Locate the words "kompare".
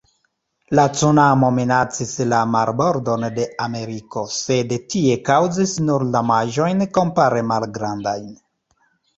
6.99-7.47